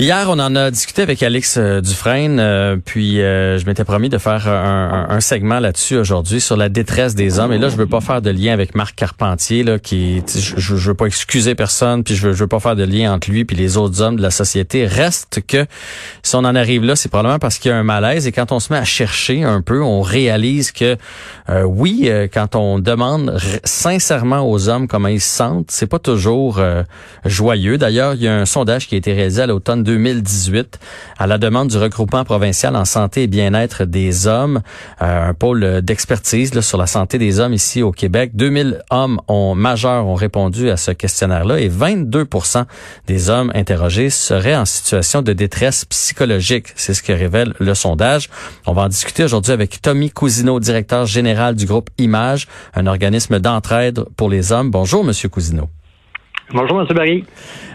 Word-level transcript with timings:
Hier, 0.00 0.28
on 0.30 0.38
en 0.38 0.56
a 0.56 0.70
discuté 0.70 1.02
avec 1.02 1.22
Alex 1.22 1.58
euh, 1.58 1.82
Dufresne, 1.82 2.40
euh, 2.40 2.78
puis 2.82 3.20
euh, 3.20 3.58
je 3.58 3.66
m'étais 3.66 3.84
promis 3.84 4.08
de 4.08 4.16
faire 4.16 4.48
un, 4.48 5.06
un, 5.10 5.20
segment 5.20 5.60
là-dessus 5.60 5.98
aujourd'hui 5.98 6.40
sur 6.40 6.56
la 6.56 6.70
détresse 6.70 7.14
des 7.14 7.38
hommes. 7.38 7.52
Et 7.52 7.58
là, 7.58 7.68
je 7.68 7.76
veux 7.76 7.86
pas 7.86 8.00
faire 8.00 8.22
de 8.22 8.30
lien 8.30 8.54
avec 8.54 8.74
Marc 8.74 8.94
Carpentier, 8.94 9.62
là, 9.62 9.78
qui, 9.78 10.22
je, 10.26 10.56
je, 10.56 10.74
veux 10.74 10.94
pas 10.94 11.04
excuser 11.04 11.54
personne, 11.54 12.02
puis 12.02 12.14
je 12.14 12.28
veux, 12.28 12.32
je 12.32 12.38
veux 12.38 12.46
pas 12.46 12.60
faire 12.60 12.76
de 12.76 12.82
lien 12.82 13.12
entre 13.12 13.30
lui 13.30 13.44
puis 13.44 13.58
les 13.58 13.76
autres 13.76 14.00
hommes 14.00 14.16
de 14.16 14.22
la 14.22 14.30
société. 14.30 14.86
Reste 14.86 15.42
que 15.46 15.66
si 16.22 16.34
on 16.34 16.46
en 16.46 16.54
arrive 16.54 16.82
là, 16.82 16.96
c'est 16.96 17.10
probablement 17.10 17.38
parce 17.38 17.58
qu'il 17.58 17.70
y 17.70 17.74
a 17.74 17.76
un 17.76 17.82
malaise. 17.82 18.26
Et 18.26 18.32
quand 18.32 18.52
on 18.52 18.58
se 18.58 18.72
met 18.72 18.78
à 18.78 18.84
chercher 18.84 19.44
un 19.44 19.60
peu, 19.60 19.82
on 19.82 20.00
réalise 20.00 20.72
que 20.72 20.96
oui, 21.66 22.10
quand 22.32 22.56
on 22.56 22.78
demande 22.78 23.36
sincèrement 23.64 24.48
aux 24.48 24.70
hommes 24.70 24.88
comment 24.88 25.08
ils 25.08 25.20
se 25.20 25.36
sentent, 25.36 25.70
c'est 25.70 25.88
pas 25.88 25.98
toujours 25.98 26.62
joyeux. 27.26 27.76
D'ailleurs, 27.76 28.14
il 28.14 28.22
y 28.22 28.28
a 28.28 28.34
un 28.34 28.46
sondage 28.46 28.86
qui 28.86 28.94
a 28.94 28.98
été 28.98 29.12
réalisé 29.12 29.42
à 29.42 29.46
l'automne 29.46 29.82
2018 29.90 30.78
à 31.18 31.26
la 31.26 31.36
demande 31.36 31.66
du 31.68 31.76
regroupement 31.76 32.24
provincial 32.24 32.76
en 32.76 32.84
santé 32.84 33.24
et 33.24 33.26
bien-être 33.26 33.84
des 33.84 34.28
hommes, 34.28 34.60
euh, 35.02 35.30
un 35.30 35.34
pôle 35.34 35.82
d'expertise 35.82 36.58
sur 36.60 36.78
la 36.78 36.86
santé 36.86 37.18
des 37.18 37.40
hommes 37.40 37.52
ici 37.52 37.82
au 37.82 37.90
Québec. 37.90 38.30
2000 38.34 38.82
hommes 38.90 39.20
ont, 39.26 39.56
majeurs 39.56 40.06
ont 40.06 40.14
répondu 40.14 40.70
à 40.70 40.76
ce 40.76 40.92
questionnaire-là 40.92 41.58
et 41.58 41.68
22% 41.68 42.66
des 43.08 43.30
hommes 43.30 43.50
interrogés 43.52 44.10
seraient 44.10 44.56
en 44.56 44.64
situation 44.64 45.22
de 45.22 45.32
détresse 45.32 45.84
psychologique. 45.86 46.68
C'est 46.76 46.94
ce 46.94 47.02
que 47.02 47.12
révèle 47.12 47.54
le 47.58 47.74
sondage. 47.74 48.30
On 48.66 48.72
va 48.72 48.82
en 48.82 48.88
discuter 48.88 49.24
aujourd'hui 49.24 49.52
avec 49.52 49.82
Tommy 49.82 50.10
Cousineau, 50.10 50.60
directeur 50.60 51.04
général 51.06 51.56
du 51.56 51.66
groupe 51.66 51.90
Image, 51.98 52.46
un 52.74 52.86
organisme 52.86 53.40
d'entraide 53.40 54.04
pour 54.16 54.30
les 54.30 54.52
hommes. 54.52 54.70
Bonjour, 54.70 55.02
Monsieur 55.02 55.28
Cousineau. 55.28 55.68
Bonjour, 56.52 56.80
M. 56.80 56.86
Barry. 56.94 57.24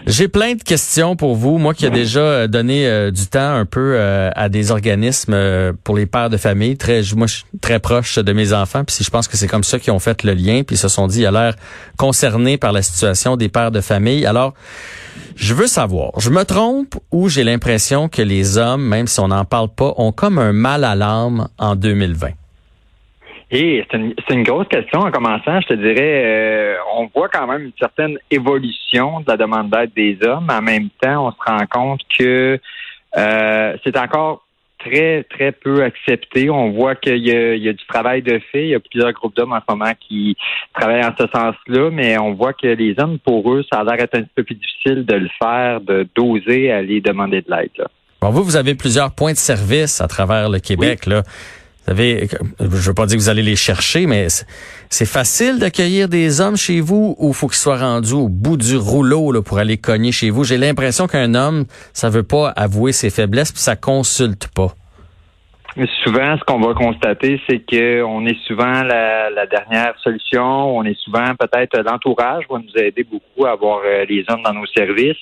J'ai 0.06 0.28
plein 0.28 0.54
de 0.54 0.62
questions 0.62 1.16
pour 1.16 1.34
vous. 1.34 1.56
Moi 1.56 1.72
qui 1.72 1.86
ai 1.86 1.90
déjà 1.90 2.20
euh, 2.20 2.46
donné 2.46 2.86
euh, 2.86 3.10
du 3.10 3.26
temps 3.26 3.54
un 3.54 3.64
peu 3.64 3.94
euh, 3.94 4.30
à 4.36 4.50
des 4.50 4.70
organismes 4.70 5.34
pour 5.82 5.96
les 5.96 6.04
pères 6.04 6.28
de 6.28 6.36
famille, 6.36 6.76
très, 6.76 7.02
moi 7.16 7.26
très 7.62 7.80
proche 7.80 8.18
de 8.18 8.32
mes 8.34 8.52
enfants, 8.52 8.84
puis 8.84 8.96
je 9.00 9.08
pense 9.08 9.28
que 9.28 9.36
c'est 9.38 9.48
comme 9.48 9.64
ça 9.64 9.78
qu'ils 9.78 9.92
ont 9.92 9.98
fait 9.98 10.22
le 10.24 10.34
lien, 10.34 10.62
puis 10.62 10.76
ils 10.76 10.78
se 10.78 10.88
sont 10.88 11.06
dit, 11.06 11.20
il 11.20 11.26
a 11.26 11.30
l'air 11.30 11.54
concerné 11.96 12.58
par 12.58 12.72
la 12.72 12.82
situation 12.82 13.36
des 13.36 13.48
pères 13.48 13.70
de 13.70 13.80
famille. 13.80 14.26
Alors, 14.26 14.52
je 15.36 15.54
veux 15.54 15.66
savoir, 15.66 16.12
je 16.18 16.28
me 16.28 16.44
trompe 16.44 16.96
ou 17.10 17.30
j'ai 17.30 17.44
l'impression 17.44 18.08
que 18.10 18.20
les 18.20 18.58
hommes, 18.58 18.86
même 18.86 19.06
si 19.06 19.20
on 19.20 19.28
n'en 19.28 19.46
parle 19.46 19.70
pas, 19.74 19.94
ont 19.96 20.12
comme 20.12 20.38
un 20.38 20.52
mal 20.52 20.84
à 20.84 20.94
l'âme 20.94 21.48
en 21.58 21.76
2020? 21.76 22.28
Et 23.50 23.84
c'est 23.90 23.96
une, 23.96 24.14
une, 24.30 24.42
grosse 24.42 24.66
question 24.66 25.00
en 25.00 25.10
commençant. 25.12 25.60
Je 25.60 25.68
te 25.68 25.74
dirais, 25.74 26.22
euh, 26.24 26.74
on 26.96 27.08
voit 27.14 27.28
quand 27.28 27.46
même 27.46 27.66
une 27.66 27.72
certaine 27.78 28.18
évolution 28.30 29.20
de 29.20 29.24
la 29.28 29.36
demande 29.36 29.70
d'aide 29.70 29.92
des 29.94 30.18
hommes. 30.26 30.48
En 30.50 30.62
même 30.62 30.88
temps, 31.00 31.28
on 31.28 31.30
se 31.30 31.36
rend 31.46 31.66
compte 31.70 32.00
que 32.18 32.58
euh, 33.16 33.76
c'est 33.84 33.96
encore 33.96 34.44
très, 34.80 35.22
très 35.24 35.52
peu 35.52 35.84
accepté. 35.84 36.50
On 36.50 36.72
voit 36.72 36.96
qu'il 36.96 37.18
y, 37.18 37.30
y, 37.30 37.68
a 37.68 37.72
du 37.72 37.86
travail 37.86 38.22
de 38.22 38.40
fait. 38.50 38.64
Il 38.64 38.68
y 38.70 38.74
a 38.74 38.80
plusieurs 38.80 39.12
groupes 39.12 39.36
d'hommes 39.36 39.52
en 39.52 39.60
ce 39.60 39.72
moment 39.72 39.92
qui 40.00 40.36
travaillent 40.74 41.04
en 41.04 41.14
ce 41.16 41.26
sens-là, 41.28 41.90
mais 41.92 42.18
on 42.18 42.34
voit 42.34 42.52
que 42.52 42.66
les 42.66 42.96
hommes, 42.98 43.20
pour 43.20 43.52
eux, 43.52 43.64
ça 43.72 43.80
a 43.80 43.84
l'air 43.84 44.00
être 44.00 44.16
un 44.16 44.24
peu 44.34 44.42
plus 44.42 44.56
difficile 44.56 45.06
de 45.06 45.14
le 45.14 45.28
faire, 45.40 45.80
de 45.80 46.06
d'oser 46.16 46.72
aller 46.72 47.00
demander 47.00 47.42
de 47.42 47.50
l'aide. 47.50 47.86
Bon, 48.20 48.30
vous, 48.30 48.42
vous 48.42 48.56
avez 48.56 48.74
plusieurs 48.74 49.14
points 49.14 49.32
de 49.32 49.38
service 49.38 50.00
à 50.00 50.08
travers 50.08 50.48
le 50.48 50.58
Québec. 50.58 51.06
Là. 51.06 51.22
Vous 51.86 51.92
savez, 51.92 52.28
je 52.58 52.66
veux 52.66 52.94
pas 52.94 53.06
dire 53.06 53.16
que 53.16 53.22
vous 53.22 53.28
allez 53.28 53.44
les 53.44 53.54
chercher, 53.54 54.06
mais 54.06 54.26
c'est 54.90 55.06
facile 55.06 55.60
d'accueillir 55.60 56.08
des 56.08 56.40
hommes 56.40 56.56
chez 56.56 56.80
vous 56.80 57.14
ou 57.18 57.32
faut 57.32 57.46
qu'ils 57.46 57.58
soient 57.58 57.78
rendus 57.78 58.12
au 58.12 58.28
bout 58.28 58.56
du 58.56 58.76
rouleau 58.76 59.30
là, 59.30 59.40
pour 59.40 59.58
aller 59.58 59.76
cogner 59.76 60.10
chez 60.10 60.30
vous. 60.30 60.42
J'ai 60.42 60.58
l'impression 60.58 61.06
qu'un 61.06 61.34
homme, 61.34 61.64
ça 61.92 62.10
veut 62.10 62.24
pas 62.24 62.48
avouer 62.48 62.90
ses 62.90 63.10
faiblesses 63.10 63.52
puis 63.52 63.62
ça 63.62 63.76
consulte 63.76 64.48
pas. 64.48 64.74
Souvent, 66.02 66.38
ce 66.38 66.44
qu'on 66.44 66.58
va 66.58 66.72
constater, 66.72 67.38
c'est 67.46 67.58
qu'on 67.58 68.24
est 68.24 68.38
souvent 68.46 68.82
la, 68.82 69.28
la, 69.28 69.46
dernière 69.46 69.92
solution. 69.98 70.74
On 70.74 70.84
est 70.84 70.98
souvent 70.98 71.34
peut-être 71.38 71.78
l'entourage 71.82 72.44
va 72.48 72.58
nous 72.58 72.82
aider 72.82 73.04
beaucoup 73.04 73.44
à 73.44 73.50
avoir 73.50 73.82
euh, 73.84 74.06
les 74.08 74.24
hommes 74.30 74.42
dans 74.42 74.54
nos 74.54 74.64
services. 74.66 75.18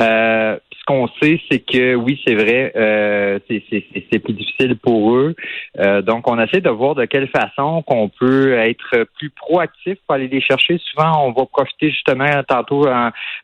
Euh, 0.00 0.58
ce 0.70 0.84
qu'on 0.86 1.08
sait, 1.22 1.40
c'est 1.50 1.60
que 1.60 1.94
oui, 1.94 2.20
c'est 2.26 2.34
vrai, 2.34 2.72
euh, 2.76 3.38
c'est 3.48 4.18
plus 4.18 4.34
difficile 4.34 4.76
pour 4.76 5.14
eux. 5.14 5.34
Euh, 5.78 6.02
donc, 6.02 6.28
on 6.28 6.38
essaie 6.38 6.60
de 6.60 6.68
voir 6.68 6.94
de 6.94 7.04
quelle 7.06 7.28
façon 7.28 7.82
qu'on 7.82 8.08
peut 8.08 8.52
être 8.54 9.06
plus 9.16 9.30
proactif 9.30 9.96
pour 10.06 10.16
aller 10.16 10.28
les 10.28 10.40
chercher. 10.40 10.78
Souvent, 10.78 11.26
on 11.26 11.32
va 11.32 11.46
profiter 11.46 11.90
justement, 11.90 12.28
tantôt, 12.46 12.86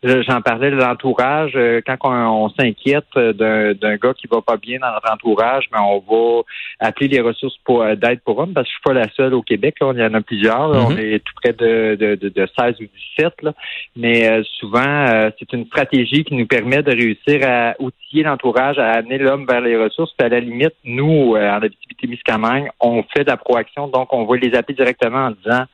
j'en 0.03 0.41
parlais 0.43 0.71
de 0.71 0.77
l'entourage, 0.77 1.57
quand 1.87 1.97
on, 2.05 2.51
s'inquiète 2.51 3.09
d'un 3.15 3.97
gars 3.97 4.15
qui 4.15 4.27
va 4.31 4.43
pas 4.43 4.57
bien 4.57 4.79
dans 4.81 4.93
notre 4.93 5.11
entourage, 5.11 5.65
mais 5.73 5.79
on 5.81 5.99
va 6.01 6.40
appeler 6.79 7.09
les 7.09 7.21
ressources 7.21 7.57
pour 7.65 7.85
d'aide 7.97 8.21
pour 8.25 8.39
hommes, 8.39 8.53
parce 8.53 8.67
que 8.67 8.71
je 8.71 8.75
suis 8.75 8.83
pas 8.83 8.93
la 8.93 9.11
seule 9.15 9.35
au 9.35 9.43
Québec, 9.43 9.77
là, 9.81 9.93
il 9.95 10.01
y 10.01 10.05
en 10.05 10.15
a 10.15 10.21
plusieurs. 10.21 10.71
On 10.71 10.93
mm-hmm. 10.93 11.15
est 11.15 11.19
tout 11.21 11.35
près 11.43 11.53
de, 11.53 11.97
de, 11.97 12.29
de, 12.29 12.49
16 12.59 12.77
ou 12.81 12.85
17, 13.19 13.43
là. 13.43 13.53
mais 13.97 14.43
souvent, 14.59 15.31
c'est 15.39 15.53
une 15.53 15.67
stratégie 15.67 16.25
qui 16.25 16.35
nous 16.35 16.47
permet 16.47 16.83
de 16.83 16.91
réussir 16.91 17.41
à 17.47 17.75
outiller 17.79 18.23
l'entourage, 18.23 18.79
à 18.79 18.91
amener 18.93 19.19
l'homme 19.19 19.47
vers 19.47 19.61
les 19.61 19.77
ressources. 19.77 20.13
Puis 20.17 20.27
à 20.27 20.29
la 20.29 20.41
limite, 20.41 20.75
nous, 20.85 21.37
euh, 21.37 21.51
en 21.51 21.63
activité 21.63 22.07
miscamingue 22.07 22.69
on 22.81 23.03
fait 23.03 23.25
de 23.25 23.31
la 23.31 23.37
proaction. 23.37 23.89
Donc, 23.89 24.13
on 24.13 24.25
va 24.25 24.37
les 24.37 24.55
appeler 24.55 24.75
directement 24.75 25.27
en 25.27 25.31
disant, 25.31 25.65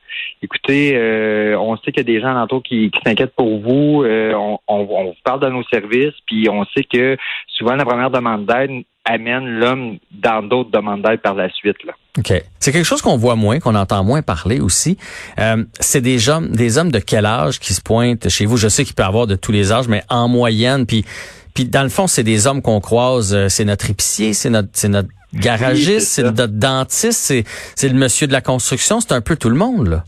écoutez, 0.41 0.91
euh, 0.95 1.57
on 1.59 1.77
sait 1.77 1.91
qu'il 1.91 1.97
y 1.97 2.11
a 2.11 2.13
des 2.15 2.21
gens 2.21 2.29
alentour 2.29 2.63
qui, 2.63 2.91
qui 2.91 2.99
s'inquiètent 3.05 3.35
pour 3.35 3.59
vous. 3.59 4.03
Euh, 4.03 4.33
on, 4.33 4.59
on, 4.67 4.83
vous 4.83 5.15
parle 5.23 5.39
de 5.39 5.49
nos 5.49 5.63
services. 5.63 6.15
Puis 6.25 6.49
on 6.49 6.65
sait 6.65 6.83
que 6.83 7.17
souvent, 7.47 7.75
la 7.75 7.85
première 7.85 8.11
demande 8.11 8.45
d'aide 8.45 8.83
amène 9.07 9.45
l'homme 9.45 9.97
dans 10.11 10.43
d'autres 10.43 10.71
demandes 10.71 11.01
d'aide 11.01 11.21
par 11.21 11.33
la 11.33 11.49
suite. 11.49 11.77
Là. 11.85 11.93
OK. 12.17 12.33
C'est 12.59 12.71
quelque 12.71 12.85
chose 12.85 13.01
qu'on 13.01 13.17
voit 13.17 13.35
moins, 13.35 13.59
qu'on 13.59 13.75
entend 13.75 14.03
moins 14.03 14.21
parler 14.21 14.59
aussi. 14.59 14.97
Euh, 15.39 15.63
c'est 15.79 16.01
des 16.01 16.29
hommes, 16.29 16.49
des 16.49 16.77
hommes 16.77 16.91
de 16.91 16.99
quel 16.99 17.25
âge 17.25 17.59
qui 17.59 17.73
se 17.73 17.81
pointent 17.81 18.29
chez 18.29 18.45
vous? 18.45 18.57
Je 18.57 18.67
sais 18.67 18.83
qu'il 18.83 18.95
peut 18.95 19.03
y 19.03 19.05
avoir 19.05 19.27
de 19.27 19.35
tous 19.35 19.51
les 19.51 19.71
âges, 19.71 19.87
mais 19.87 20.03
en 20.09 20.27
moyenne, 20.27 20.85
puis 20.85 21.05
puis 21.53 21.65
dans 21.65 21.81
le 21.81 21.89
fond, 21.89 22.05
c'est 22.05 22.23
des 22.23 22.45
hommes 22.45 22.61
qu'on 22.61 22.79
croise. 22.79 23.33
Euh, 23.33 23.49
c'est 23.49 23.65
notre 23.65 23.89
épicier, 23.89 24.33
c'est 24.33 24.51
notre, 24.51 24.69
c'est 24.73 24.89
notre 24.89 25.09
garagiste, 25.33 26.07
c'est 26.07 26.21
notre 26.21 26.53
dentiste, 26.53 27.19
c'est, 27.19 27.45
c'est 27.75 27.89
le 27.89 27.95
monsieur 27.95 28.27
de 28.27 28.31
la 28.31 28.41
construction. 28.41 28.99
C'est 28.99 29.13
un 29.13 29.21
peu 29.21 29.35
tout 29.35 29.49
le 29.49 29.55
monde, 29.55 29.87
là 29.87 30.03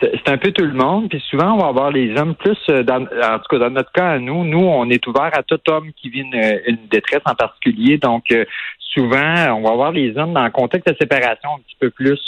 c'est 0.00 0.28
un 0.28 0.38
peu 0.38 0.52
tout 0.52 0.64
le 0.64 0.72
monde. 0.72 1.08
Puis 1.08 1.22
souvent, 1.28 1.54
on 1.54 1.58
va 1.58 1.66
avoir 1.68 1.90
les 1.90 2.16
hommes 2.16 2.34
plus, 2.34 2.58
euh, 2.70 2.82
dans, 2.82 3.02
en 3.02 3.38
tout 3.38 3.48
cas 3.50 3.58
dans 3.58 3.70
notre 3.70 3.92
cas, 3.92 4.18
nous, 4.18 4.44
nous, 4.44 4.60
on 4.60 4.88
est 4.90 5.06
ouvert 5.06 5.30
à 5.32 5.42
tout 5.42 5.60
homme 5.68 5.92
qui 5.92 6.08
vit 6.08 6.20
une, 6.20 6.78
détresse 6.90 7.22
en 7.24 7.34
particulier. 7.34 7.98
Donc, 7.98 8.30
euh, 8.30 8.44
souvent, 8.78 9.56
on 9.56 9.62
va 9.62 9.70
avoir 9.70 9.92
les 9.92 10.16
hommes 10.16 10.32
dans 10.32 10.44
le 10.44 10.50
contexte 10.50 10.88
de 10.88 10.96
séparation 11.00 11.50
un 11.56 11.60
petit 11.60 11.76
peu 11.78 11.90
plus. 11.90 12.20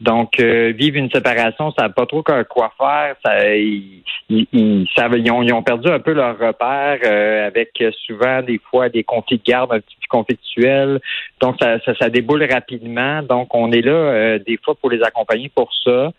Donc, 0.00 0.40
euh, 0.40 0.72
vivre 0.76 0.96
une 0.96 1.10
séparation, 1.10 1.72
ça 1.72 1.82
n'a 1.82 1.88
pas 1.88 2.06
trop 2.06 2.22
quoi 2.22 2.72
faire. 2.76 3.14
Ça, 3.24 3.54
ils, 3.54 4.02
ils, 4.28 4.46
ils, 4.52 5.30
ont, 5.30 5.42
ils, 5.42 5.52
ont, 5.52 5.62
perdu 5.62 5.88
un 5.88 6.00
peu 6.00 6.12
leur 6.12 6.36
repère 6.38 6.98
euh, 7.04 7.46
avec 7.46 7.70
souvent 8.04 8.42
des 8.42 8.60
fois 8.70 8.88
des 8.88 9.04
conflits 9.04 9.38
de 9.38 9.44
garde 9.44 9.72
un 9.72 9.78
petit 9.78 9.96
peu 9.96 10.06
conflictuels. 10.08 11.00
Donc, 11.40 11.56
ça, 11.60 11.78
ça, 11.84 11.94
ça 11.94 12.08
déboule 12.08 12.44
rapidement. 12.50 13.22
Donc, 13.22 13.54
on 13.54 13.70
est 13.70 13.82
là 13.82 13.92
euh, 13.92 14.38
des 14.44 14.58
fois 14.62 14.74
pour 14.74 14.90
les 14.90 15.02
accompagner 15.02 15.50
pour 15.54 15.70
ça. 15.84 16.10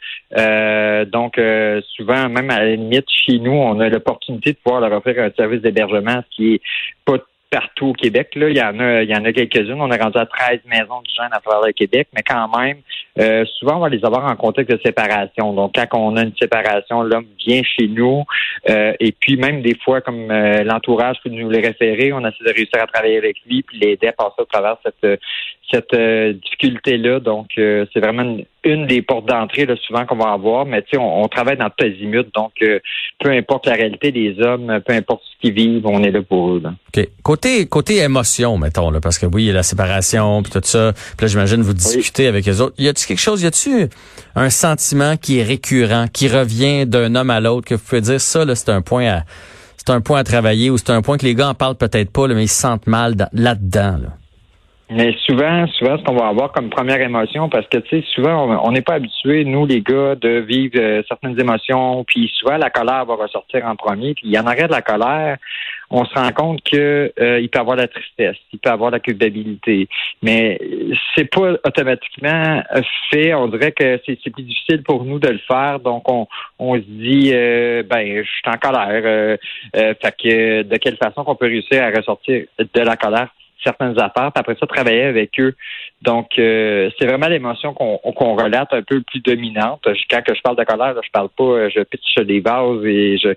donc, 1.06 1.40
souvent, 1.96 2.30
même 2.30 2.50
à 2.52 2.59
la 2.59 2.75
limite, 2.75 3.09
chez 3.09 3.38
nous, 3.40 3.52
on 3.52 3.81
a 3.81 3.90
l'opportunité 3.90 4.53
de 4.53 4.58
pouvoir 4.63 4.81
leur 4.81 4.97
offrir 4.97 5.22
un 5.22 5.31
service 5.31 5.62
d'hébergement, 5.62 6.24
ce 6.30 6.36
qui 6.36 6.53
est 6.53 6.62
pas 7.06 7.18
partout 7.53 7.88
au 7.88 7.94
Québec. 7.94 8.31
Là. 8.36 8.50
Il 8.50 8.58
y 8.58 8.62
en 8.62 8.80
a, 8.80 9.03
il 9.03 9.09
y 9.09 9.16
en 9.16 9.24
a 9.24 9.31
quelques-unes. 9.31 9.80
On 9.80 9.91
est 9.91 10.02
rendu 10.02 10.18
à 10.18 10.25
13 10.25 10.62
maisons 10.66 11.02
du 11.02 11.14
genre 11.16 11.28
à 11.31 11.40
travers 11.40 11.66
le 11.68 11.72
Québec, 11.72 12.08
mais 12.14 12.24
quand 12.24 12.47
même, 12.58 12.78
euh, 13.19 13.46
souvent, 13.59 13.78
on 13.78 13.80
va 13.80 13.90
les 13.90 14.03
avoir 14.03 14.25
en 14.25 14.36
contexte 14.36 14.75
de 14.75 14.81
séparation. 14.84 15.53
Donc, 15.53 15.75
quand 15.75 15.86
on 15.94 16.18
a 16.18 16.24
une 16.24 16.36
séparation, 16.42 17.03
l'homme 17.03 17.28
vient 17.46 17.62
chez 17.63 17.88
nous. 17.88 18.24
Euh, 18.69 18.94
et 19.00 19.12
puis, 19.12 19.38
même 19.38 19.62
des 19.62 19.75
fois, 19.75 20.02
comme 20.02 20.31
euh, 20.31 20.63
l'entourage 20.63 21.18
peut 21.24 21.30
nous 21.30 21.50
les 21.50 21.62
référer, 21.62 22.12
on 22.12 22.22
essaie 22.22 22.44
de 22.44 22.53
réussir 22.53 22.81
à 22.81 22.88
travailler 22.88 23.18
avec 23.18 23.38
lui 23.45 23.62
puis 23.62 23.77
l'aider 23.77 24.07
à 24.07 24.13
passer 24.13 24.39
à 24.39 24.45
travers 24.45 24.77
cette, 24.83 25.22
cette 25.72 25.95
difficulté-là. 26.42 27.19
Donc, 27.19 27.50
c'est 27.56 28.00
vraiment 28.00 28.24
une, 28.24 28.45
des 28.63 29.01
portes 29.01 29.27
d'entrée 29.27 29.68
souvent 29.86 30.06
qu'on 30.06 30.15
va 30.15 30.31
avoir. 30.31 30.65
Mais 30.65 30.81
tu 30.81 30.92
sais, 30.92 30.98
on, 30.98 31.27
travaille 31.27 31.57
dans 31.57 31.69
tout 31.69 31.86
azimut. 31.86 32.27
Donc, 32.33 32.54
peu 33.19 33.31
importe 33.31 33.68
la 33.68 33.74
réalité 33.74 34.12
des 34.12 34.36
hommes, 34.39 34.80
peu 34.86 34.94
importe 34.94 35.21
ce 35.24 35.42
qu'ils 35.42 35.54
vivent, 35.54 35.86
on 35.86 36.04
est 36.04 36.12
là 36.12 36.21
pour 36.21 36.51
eux. 36.51 36.62
OK. 36.65 37.07
Côté, 37.21 37.65
côté 37.68 37.98
émotion, 37.98 38.57
mettons, 38.57 38.92
là, 38.92 39.00
parce 39.01 39.18
que 39.18 39.25
oui, 39.25 39.44
il 39.44 39.48
y 39.48 39.50
a 39.50 39.54
la 39.54 39.63
séparation, 39.63 40.42
puis 40.44 40.51
tout 40.51 40.62
ça. 40.63 40.94
Puis 41.18 41.25
là, 41.25 41.27
j'imagine 41.27 41.62
vous 41.62 41.74
discutez 41.74 42.27
avec 42.27 42.45
les 42.45 42.62
autres. 42.62 42.75
Y 42.77 42.88
a 42.88 42.94
quelque 42.94 43.18
chose, 43.19 43.42
y 43.44 43.48
a-tu 43.48 43.89
un 44.36 44.50
sentiment 44.50 45.18
qui 45.18 45.39
est 45.39 45.44
récurrent, 45.44 46.07
qui 46.12 46.27
revient 46.27 46.86
d'un 46.86 47.15
homme 47.15 47.30
à 47.30 47.39
l'autre, 47.39 47.68
que 47.68 47.75
vous 47.75 47.83
pouvez 47.83 48.01
dire 48.01 48.21
ça, 48.21 48.45
là, 48.45 48.56
c'est 48.56 48.69
un 48.69 48.81
point 48.81 49.07
à, 49.07 49.24
c'est 49.77 49.89
un 49.92 50.01
point 50.01 50.19
à 50.19 50.24
travailler 50.24 50.69
ou 50.69 50.77
c'est 50.77 50.92
un 50.92 51.01
point 51.01 51.18
que 51.18 51.25
les 51.25 51.36
gars 51.36 51.50
en 51.50 51.54
parlent 51.54 51.75
peut-être 51.75 52.12
pas, 52.12 52.27
mais 52.27 52.44
ils 52.44 52.48
se 52.48 52.62
sentent 52.62 52.88
mal 52.88 53.15
là-dedans, 53.33 53.98
là? 54.01 54.10
Mais 54.89 55.15
souvent, 55.25 55.65
souvent, 55.68 55.97
ce 55.97 56.03
qu'on 56.03 56.15
va 56.15 56.27
avoir 56.27 56.51
comme 56.51 56.69
première 56.69 57.00
émotion, 57.00 57.47
parce 57.47 57.65
que 57.68 57.77
tu 57.77 58.01
sais, 58.01 58.06
souvent, 58.13 58.59
on 58.63 58.71
n'est 58.71 58.81
pas 58.81 58.95
habitué, 58.95 59.45
nous 59.45 59.65
les 59.65 59.81
gars, 59.81 60.15
de 60.15 60.39
vivre 60.39 60.77
euh, 60.77 61.01
certaines 61.07 61.39
émotions, 61.39 62.03
puis 62.03 62.30
souvent 62.38 62.57
la 62.57 62.69
colère 62.69 63.06
va 63.06 63.15
ressortir 63.15 63.65
en 63.65 63.77
premier. 63.77 64.13
Puis 64.13 64.25
il 64.25 64.31
y 64.31 64.38
en 64.38 64.45
aurait 64.45 64.68
de 64.68 64.71
la 64.71 64.81
colère, 64.81 65.38
on 65.89 66.03
se 66.03 66.13
rend 66.13 66.30
compte 66.31 66.62
que 66.63 67.13
euh, 67.18 67.39
il 67.39 67.50
peut 67.50 67.59
avoir 67.59 67.77
la 67.77 67.88
tristesse, 67.88 68.35
il 68.51 68.59
peut 68.59 68.69
avoir 68.69 68.91
la 68.91 69.00
culpabilité, 69.00 69.88
mais 70.21 70.59
c'est 71.15 71.31
pas 71.31 71.53
automatiquement 71.65 72.62
fait. 73.09 73.33
On 73.33 73.47
dirait 73.47 73.71
que 73.71 74.01
c'est 74.06 74.29
plus 74.31 74.44
difficile 74.44 74.83
pour 74.83 75.06
nous 75.06 75.18
de 75.18 75.29
le 75.29 75.39
faire, 75.47 75.79
donc 75.79 76.12
on, 76.12 76.27
on 76.59 76.75
se 76.75 76.81
dit, 76.81 77.31
euh, 77.33 77.83
ben, 77.83 78.21
je 78.21 78.29
suis 78.29 78.44
en 78.45 78.57
colère. 78.57 79.38
fait 79.74 80.15
que 80.21 80.62
de 80.63 80.77
quelle 80.77 80.97
façon 80.97 81.24
qu'on 81.24 81.36
peut 81.36 81.45
réussir 81.45 81.81
à 81.81 81.89
ressortir 81.89 82.45
de 82.59 82.81
la 82.81 82.97
colère? 82.97 83.29
Certaines 83.63 83.97
affaires, 84.00 84.31
puis 84.31 84.39
après 84.39 84.55
ça, 84.59 84.65
travailler 84.67 85.03
avec 85.03 85.39
eux. 85.39 85.55
Donc, 86.01 86.31
euh, 86.38 86.89
c'est 86.97 87.05
vraiment 87.05 87.27
l'émotion 87.27 87.73
qu'on 87.73 88.35
relate 88.35 88.73
un 88.73 88.81
peu 88.81 89.01
plus 89.01 89.19
dominante. 89.21 89.88
Quand 90.09 90.21
que 90.21 90.35
je 90.35 90.41
parle 90.41 90.57
de 90.57 90.63
colère, 90.63 90.95
je 91.03 91.11
parle 91.11 91.29
pas, 91.29 91.44
euh, 91.44 91.69
je 91.73 91.81
pitche 91.81 92.25
des 92.25 92.39
vases 92.39 92.85
et 92.85 93.17
je 93.17 93.29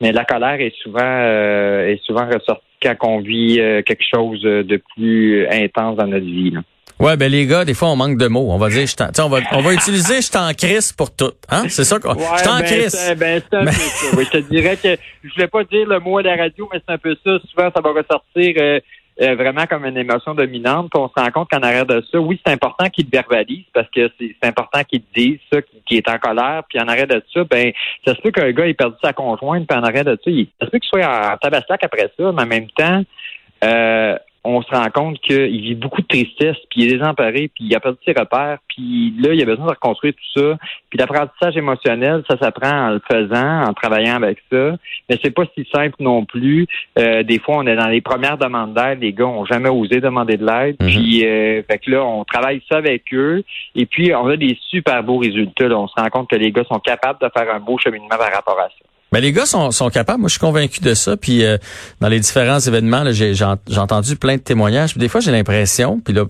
mais 0.00 0.12
la 0.12 0.24
colère 0.24 0.60
est 0.60 0.74
souvent 0.82 1.00
euh, 1.02 1.88
est 1.88 2.02
souvent 2.04 2.26
ressortie 2.26 2.62
quand 2.82 2.96
on 3.02 3.20
vit 3.20 3.56
quelque 3.86 4.04
chose 4.14 4.42
de 4.42 4.82
plus 4.94 5.46
intense 5.48 5.96
dans 5.96 6.06
notre 6.06 6.26
vie. 6.26 6.52
Ouais, 7.00 7.16
ben 7.16 7.30
les 7.30 7.46
gars, 7.46 7.64
des 7.64 7.74
fois 7.74 7.88
on 7.88 7.96
manque 7.96 8.18
de 8.18 8.28
mots. 8.28 8.48
On 8.50 8.58
va 8.58 8.68
dire, 8.68 8.86
je 8.86 9.20
on 9.22 9.28
va, 9.28 9.40
on 9.52 9.60
va 9.60 9.74
utiliser 9.74 10.22
je 10.22 10.30
t'en 10.30 10.52
crise 10.52 10.92
pour 10.92 11.14
tout. 11.14 11.32
Hein? 11.50 11.64
C'est 11.68 11.84
ça 11.84 11.98
quoi. 11.98 12.14
je 12.14 12.44
t'en 12.44 12.58
ben, 12.58 12.64
crise. 12.64 13.14
Ben, 13.18 13.42
c'est 13.42 13.56
un 13.56 13.64
peu 13.64 13.70
ça. 13.72 14.16
Oui, 14.16 14.24
je 14.24 14.38
te 14.38 14.50
dirais 14.50 14.76
que 14.76 14.96
je 15.24 15.34
voulais 15.34 15.48
pas 15.48 15.64
dire 15.64 15.88
le 15.88 15.98
mot 15.98 16.18
à 16.18 16.22
la 16.22 16.36
radio, 16.36 16.68
mais 16.72 16.80
c'est 16.86 16.94
un 16.94 16.98
peu 16.98 17.16
ça. 17.24 17.38
Souvent, 17.50 17.70
ça 17.74 17.80
va 17.80 17.90
ressortir. 17.90 18.54
Euh, 18.58 18.78
vraiment 19.18 19.66
comme 19.66 19.84
une 19.84 19.96
émotion 19.96 20.34
dominante. 20.34 20.90
qu'on 20.90 21.04
on 21.04 21.08
se 21.08 21.22
rend 21.22 21.30
compte 21.30 21.48
qu'en 21.50 21.62
arrière 21.62 21.86
de 21.86 22.02
ça, 22.10 22.18
oui, 22.18 22.40
c'est 22.44 22.52
important 22.52 22.88
qu'il 22.88 23.08
verbalise 23.08 23.64
parce 23.72 23.88
que 23.90 24.10
c'est 24.18 24.36
important 24.42 24.82
qu'il 24.84 25.02
dise 25.14 25.38
ça, 25.52 25.60
qu'il 25.86 25.98
est 25.98 26.08
en 26.08 26.18
colère. 26.18 26.62
Puis 26.68 26.80
en 26.80 26.88
arrière 26.88 27.06
de 27.06 27.22
ça, 27.32 27.44
ben, 27.44 27.72
ça 28.06 28.14
se 28.14 28.20
peut 28.20 28.30
qu'un 28.30 28.50
gars 28.50 28.66
ait 28.66 28.74
perdu 28.74 28.96
sa 29.02 29.12
conjointe, 29.12 29.66
puis 29.68 29.78
en 29.78 29.82
arrière 29.82 30.04
de 30.04 30.18
ça, 30.22 30.30
il, 30.30 30.48
ça 30.60 30.66
se 30.66 30.70
peut 30.70 30.78
qu'il 30.78 30.88
soit 30.88 31.06
en 31.06 31.36
tabaslac 31.36 31.84
après 31.84 32.10
ça, 32.18 32.32
mais 32.32 32.42
en 32.42 32.46
même 32.46 32.68
temps, 32.76 33.02
euh, 33.64 34.16
on 34.44 34.62
se 34.62 34.70
rend 34.70 34.90
compte 34.90 35.18
qu'il 35.20 35.60
vit 35.60 35.74
beaucoup 35.74 36.02
de 36.02 36.06
tristesse, 36.06 36.56
puis 36.68 36.82
il 36.82 36.88
est 36.88 36.98
désemparé, 36.98 37.50
puis 37.54 37.64
il 37.64 37.74
a 37.74 37.80
perdu 37.80 37.98
ses 38.04 38.12
repères, 38.12 38.58
puis 38.68 39.14
là, 39.18 39.32
il 39.32 39.40
a 39.40 39.46
besoin 39.46 39.64
de 39.64 39.70
reconstruire 39.70 40.12
tout 40.12 40.40
ça. 40.40 40.58
Puis 40.90 40.98
l'apprentissage 40.98 41.56
émotionnel, 41.56 42.22
ça 42.28 42.36
s'apprend 42.38 42.88
en 42.88 42.90
le 42.90 43.00
faisant, 43.10 43.64
en 43.64 43.72
travaillant 43.72 44.16
avec 44.16 44.38
ça. 44.52 44.76
Mais 45.08 45.18
c'est 45.22 45.30
pas 45.30 45.44
si 45.56 45.66
simple 45.72 45.96
non 46.00 46.26
plus. 46.26 46.66
Euh, 46.98 47.22
des 47.22 47.38
fois, 47.38 47.56
on 47.56 47.66
est 47.66 47.76
dans 47.76 47.88
les 47.88 48.02
premières 48.02 48.36
demandes 48.36 48.74
d'aide, 48.74 49.00
les 49.00 49.14
gars 49.14 49.26
ont 49.26 49.46
jamais 49.46 49.70
osé 49.70 50.00
demander 50.00 50.36
de 50.36 50.44
l'aide. 50.44 50.76
Mhm. 50.78 50.88
Puis 50.88 51.26
euh, 51.26 51.62
fait 51.62 51.78
que 51.78 51.90
là, 51.90 52.04
on 52.04 52.24
travaille 52.24 52.60
ça 52.70 52.76
avec 52.76 53.02
eux. 53.14 53.42
Et 53.74 53.86
puis, 53.86 54.14
on 54.14 54.26
a 54.26 54.36
des 54.36 54.58
super 54.68 55.02
beaux 55.02 55.18
résultats. 55.18 55.66
On 55.70 55.88
se 55.88 55.94
rend 55.96 56.08
compte 56.10 56.28
que 56.28 56.36
les 56.36 56.52
gars 56.52 56.64
sont 56.64 56.80
capables 56.80 57.18
de 57.20 57.30
faire 57.34 57.52
un 57.54 57.60
beau 57.60 57.78
cheminement 57.78 58.08
par 58.08 58.32
rapport 58.32 58.60
à 58.60 58.68
ça. 58.68 58.93
Mais 59.14 59.20
les 59.20 59.30
gars 59.30 59.46
sont, 59.46 59.70
sont 59.70 59.90
capables. 59.90 60.18
Moi, 60.18 60.26
je 60.26 60.32
suis 60.32 60.40
convaincu 60.40 60.80
de 60.80 60.92
ça. 60.92 61.16
Puis 61.16 61.44
euh, 61.44 61.56
dans 62.00 62.08
les 62.08 62.18
différents 62.18 62.58
événements, 62.58 63.04
j'ai, 63.12 63.32
j'ai 63.32 63.78
entendu 63.78 64.16
plein 64.16 64.34
de 64.34 64.40
témoignages. 64.40 64.90
Puis 64.90 64.98
des 64.98 65.08
fois, 65.08 65.20
j'ai 65.20 65.30
l'impression, 65.30 66.00
puis 66.04 66.12
là, 66.12 66.24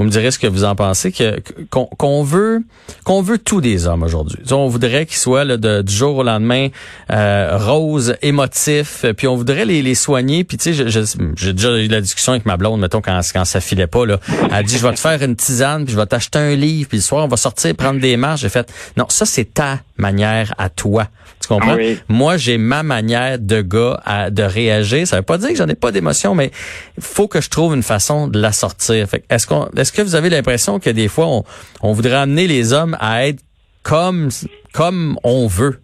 vous 0.00 0.06
me 0.06 0.10
direz 0.10 0.30
ce 0.30 0.38
que 0.38 0.46
vous 0.46 0.64
en 0.64 0.74
pensez, 0.74 1.12
que 1.12 1.42
qu'on 1.68 2.22
veut 2.22 2.62
qu'on 3.04 3.20
veut 3.20 3.36
tout 3.36 3.60
des 3.60 3.86
hommes 3.86 4.02
aujourd'hui. 4.02 4.38
On 4.50 4.66
voudrait 4.66 5.04
qu'ils 5.04 5.18
soient 5.18 5.44
là, 5.44 5.58
de, 5.58 5.82
du 5.82 5.94
jour 5.94 6.16
au 6.16 6.22
lendemain 6.22 6.68
euh, 7.12 7.58
roses, 7.58 8.16
émotifs, 8.22 9.04
puis 9.18 9.26
on 9.26 9.36
voudrait 9.36 9.66
les, 9.66 9.82
les 9.82 9.94
soigner. 9.94 10.42
Puis 10.42 10.56
tu 10.56 10.72
sais, 10.72 10.88
j'ai 11.36 11.52
déjà 11.52 11.76
eu 11.76 11.88
la 11.88 12.00
discussion 12.00 12.32
avec 12.32 12.46
ma 12.46 12.56
blonde, 12.56 12.80
mettons 12.80 13.02
quand 13.02 13.20
quand 13.30 13.44
ça 13.44 13.60
filait 13.60 13.86
pas 13.86 14.06
là. 14.06 14.20
Elle 14.50 14.64
dit 14.64 14.78
je 14.78 14.86
vais 14.86 14.94
te 14.94 15.00
faire 15.00 15.22
une 15.22 15.36
tisane, 15.36 15.84
puis 15.84 15.92
je 15.92 16.00
vais 16.00 16.06
t'acheter 16.06 16.38
un 16.38 16.54
livre, 16.54 16.88
puis 16.88 16.96
le 16.96 17.02
soir 17.02 17.26
on 17.26 17.28
va 17.28 17.36
sortir 17.36 17.74
prendre 17.74 18.00
des 18.00 18.16
marches. 18.16 18.40
J'ai 18.40 18.48
fait 18.48 18.72
non, 18.96 19.04
ça 19.10 19.26
c'est 19.26 19.52
ta 19.52 19.80
manière 19.98 20.54
à 20.56 20.70
toi. 20.70 21.08
Tu 21.40 21.48
comprends? 21.48 21.76
Moi, 22.08 22.36
j'ai 22.36 22.58
ma 22.58 22.82
manière 22.82 23.38
de 23.38 23.62
gars 23.62 24.00
à, 24.04 24.30
de 24.30 24.42
réagir. 24.42 25.06
Ça 25.06 25.16
veut 25.16 25.22
pas 25.22 25.38
dire 25.38 25.48
que 25.48 25.56
j'en 25.56 25.68
ai 25.68 25.74
pas 25.74 25.90
d'émotion, 25.90 26.34
mais 26.34 26.50
il 26.98 27.02
faut 27.02 27.28
que 27.28 27.40
je 27.40 27.48
trouve 27.48 27.74
une 27.74 27.82
façon 27.82 28.28
de 28.28 28.38
la 28.38 28.52
sortir. 28.52 29.06
est-ce 29.30 29.46
qu'on 29.46 29.68
est-ce 29.90 29.96
que 29.96 30.02
vous 30.02 30.14
avez 30.14 30.30
l'impression 30.30 30.78
que 30.78 30.88
des 30.88 31.08
fois, 31.08 31.42
on, 31.80 31.92
voudrait 31.92 32.14
amener 32.14 32.46
les 32.46 32.72
hommes 32.72 32.96
à 33.00 33.26
être 33.26 33.40
comme, 33.82 34.28
comme 34.72 35.18
on 35.24 35.48
veut? 35.48 35.80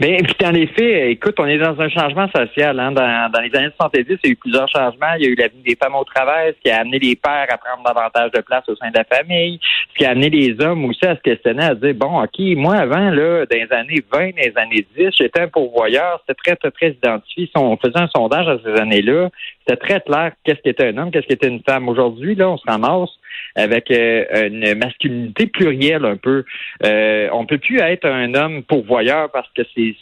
Bien, 0.00 0.18
les 0.52 0.66
faits, 0.66 1.10
écoute, 1.10 1.34
on 1.38 1.46
est 1.46 1.58
dans 1.58 1.80
un 1.80 1.88
changement 1.88 2.28
social. 2.34 2.78
Hein. 2.80 2.92
Dans, 2.92 3.30
dans, 3.30 3.40
les 3.40 3.54
années 3.56 3.70
70, 3.80 4.04
il 4.08 4.18
y 4.24 4.28
a 4.28 4.32
eu 4.32 4.36
plusieurs 4.36 4.68
changements. 4.68 5.14
Il 5.18 5.24
y 5.24 5.26
a 5.26 5.30
eu 5.30 5.34
la 5.34 5.48
vie 5.48 5.62
des 5.64 5.76
femmes 5.76 5.94
au 5.94 6.04
travail, 6.04 6.54
ce 6.56 6.60
qui 6.62 6.70
a 6.70 6.80
amené 6.80 6.98
les 6.98 7.16
pères 7.16 7.46
à 7.48 7.58
prendre 7.58 7.84
davantage 7.84 8.30
de 8.32 8.40
place 8.40 8.68
au 8.68 8.76
sein 8.76 8.90
de 8.90 8.98
la 8.98 9.04
famille, 9.04 9.60
ce 9.92 9.98
qui 9.98 10.04
a 10.04 10.10
amené 10.10 10.30
les 10.30 10.60
hommes 10.64 10.84
aussi 10.84 11.04
à 11.06 11.16
se 11.16 11.20
questionner, 11.20 11.64
à 11.64 11.70
se 11.70 11.74
dire, 11.74 11.94
bon, 11.94 12.22
OK, 12.22 12.38
moi, 12.56 12.76
avant, 12.76 13.10
là, 13.10 13.46
dans 13.46 13.56
les 13.56 13.72
années 13.72 14.04
20, 14.12 14.30
dans 14.30 14.36
les 14.36 14.52
années 14.56 14.86
10, 14.96 15.10
j'étais 15.16 15.40
un 15.40 15.48
pourvoyeur. 15.48 16.20
C'était 16.26 16.40
très, 16.44 16.56
très, 16.56 16.70
très 16.70 16.90
identifié. 16.90 17.46
Si 17.46 17.52
on 17.56 17.76
faisait 17.76 17.98
un 17.98 18.08
sondage 18.08 18.48
à 18.48 18.58
ces 18.64 18.80
années-là, 18.80 19.30
c'était 19.60 19.78
très 19.78 20.00
clair 20.00 20.32
qu'est-ce 20.44 20.60
qu'était 20.60 20.88
un 20.88 20.98
homme, 20.98 21.10
qu'est-ce 21.10 21.26
qu'était 21.26 21.48
une 21.48 21.62
femme. 21.62 21.88
Aujourd'hui, 21.88 22.34
là, 22.34 22.50
on 22.50 22.56
se 22.56 22.64
ramasse 22.66 23.10
avec 23.54 23.90
euh, 23.90 24.48
une 24.48 24.74
masculinité 24.74 25.46
plurielle 25.46 26.04
un 26.04 26.16
peu. 26.16 26.44
Euh, 26.84 27.28
on 27.32 27.46
peut 27.46 27.58
plus 27.58 27.78
être 27.80 28.06
un 28.06 28.34
homme 28.34 28.62
pourvoyeur 28.62 29.30
parce 29.30 29.48
que 29.54 29.62
c'est 29.74 29.94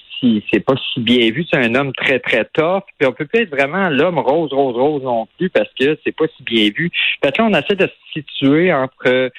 c'est 0.52 0.60
pas 0.60 0.74
si 0.92 1.00
bien 1.00 1.30
vu, 1.32 1.44
c'est 1.50 1.58
un 1.58 1.74
homme 1.74 1.92
très 1.94 2.20
très 2.20 2.44
tough. 2.44 2.84
Puis 2.98 3.08
on 3.08 3.12
peut 3.12 3.26
plus 3.26 3.40
être 3.40 3.50
vraiment 3.50 3.88
l'homme 3.88 4.18
rose 4.18 4.52
rose 4.52 4.76
rose 4.76 5.02
non 5.02 5.26
plus 5.36 5.50
parce 5.50 5.68
que 5.78 5.98
c'est 6.04 6.16
pas 6.16 6.26
si 6.36 6.42
bien 6.44 6.70
vu. 6.76 6.90
Fait 7.24 7.34
que 7.34 7.42
on 7.42 7.50
essaie 7.50 7.74
de 7.74 7.86
se 7.86 8.12
situer 8.12 8.72
entre 8.72 9.30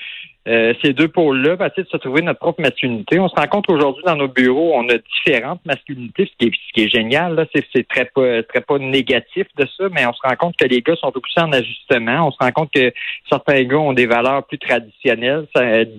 euh, 0.47 0.73
ces 0.83 0.93
deux 0.93 1.07
pôles-là, 1.07 1.55
va 1.55 1.69
de 1.69 1.85
se 1.89 1.97
trouver 1.97 2.21
notre 2.21 2.39
propre 2.39 2.61
masculinité. 2.61 3.19
On 3.19 3.29
se 3.29 3.35
rend 3.35 3.47
compte 3.47 3.69
aujourd'hui 3.69 4.03
dans 4.05 4.15
nos 4.15 4.27
bureaux, 4.27 4.73
on 4.75 4.87
a 4.89 4.97
différentes 4.97 5.65
masculinités, 5.65 6.25
ce 6.25 6.37
qui 6.37 6.47
est, 6.47 6.51
ce 6.51 6.73
qui 6.73 6.83
est 6.83 6.89
génial. 6.89 7.35
Là, 7.35 7.45
c'est, 7.53 7.87
très 7.87 8.05
pas 8.05 8.43
très 8.43 8.61
pas 8.61 8.77
négatif 8.77 9.47
de 9.57 9.65
ça, 9.77 9.85
mais 9.91 10.05
on 10.05 10.13
se 10.13 10.21
rend 10.21 10.35
compte 10.35 10.55
que 10.57 10.65
les 10.65 10.81
gars 10.81 10.95
sont 10.95 11.13
aussi 11.15 11.39
en 11.39 11.51
ajustement. 11.51 12.27
On 12.27 12.31
se 12.31 12.37
rend 12.39 12.51
compte 12.51 12.71
que 12.71 12.91
certains 13.29 13.63
gars 13.63 13.77
ont 13.77 13.93
des 13.93 14.05
valeurs 14.05 14.45
plus 14.45 14.59
traditionnelles, 14.59 15.47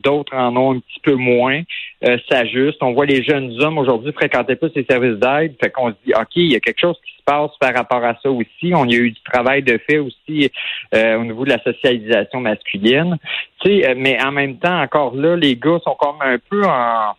d'autres 0.03 0.35
en 0.37 0.57
ont 0.57 0.77
un 0.77 0.79
petit 0.81 1.01
peu 1.03 1.15
moins. 1.15 1.63
Euh, 2.07 2.19
s'ajustent. 2.29 2.83
On 2.83 2.93
voit 2.93 3.07
les 3.07 3.23
jeunes 3.23 3.51
hommes 3.63 3.79
aujourd'hui 3.79 4.13
fréquenter 4.13 4.57
plus 4.57 4.71
les 4.75 4.85
services 4.85 5.19
d'aide, 5.19 5.55
fait 5.63 5.71
qu'on 5.71 5.89
se 5.89 5.95
dit 6.05 6.13
ok, 6.15 6.37
il 6.37 6.53
y 6.53 6.57
a 6.57 6.61
quelque 6.61 6.81
chose 6.81 6.97
qui 7.03 7.13
se 7.13 7.23
passe 7.25 7.51
par 7.59 7.73
rapport 7.73 8.05
à 8.05 8.15
ça 8.23 8.31
aussi. 8.31 8.73
On 8.75 8.85
y 8.85 8.95
a 8.95 8.99
eu 8.99 9.11
du 9.13 9.21
travail 9.23 9.63
de 9.63 9.79
fait 9.89 9.99
aussi 9.99 10.51
euh, 10.95 11.17
au 11.17 11.25
niveau 11.25 11.45
de 11.45 11.51
la 11.51 11.63
socialisation 11.63 12.41
masculine. 12.41 13.17
Sais, 13.65 13.95
mais 13.97 14.23
en 14.23 14.33
même 14.33 14.59
temps, 14.59 14.81
encore 14.81 15.15
là, 15.15 15.37
les 15.37 15.57
gars 15.57 15.79
sont 15.85 15.97
comme 15.99 16.21
un 16.21 16.39
peu 16.51 16.65
en 16.65 17.15